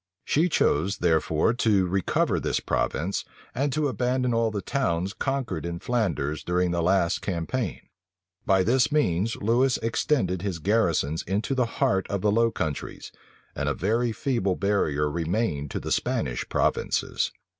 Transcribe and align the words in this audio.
She 0.25 0.49
chose 0.49 0.97
therefore 0.97 1.53
to 1.53 1.85
recover 1.85 2.39
this 2.39 2.59
province, 2.59 3.23
and 3.53 3.71
to 3.73 3.87
abandon 3.87 4.33
all 4.33 4.49
the 4.49 4.63
towns 4.63 5.13
conquered 5.13 5.63
in 5.63 5.77
Flanders 5.77 6.43
during 6.43 6.71
the 6.71 6.81
last 6.81 7.21
campaign. 7.21 7.81
By 8.43 8.63
this 8.63 8.91
means 8.91 9.35
Lewis 9.35 9.77
extended 9.83 10.41
his 10.41 10.57
garrisons 10.57 11.21
into 11.27 11.53
the 11.53 11.67
heart 11.77 12.07
of 12.09 12.21
the 12.21 12.31
Low 12.31 12.49
Countries; 12.49 13.11
and 13.55 13.69
a 13.69 13.75
very 13.75 14.11
feeble 14.11 14.55
barrier 14.55 15.07
remained 15.07 15.69
to 15.69 15.79
the 15.79 15.91
Spanish 15.91 16.49
provinces. 16.49 17.31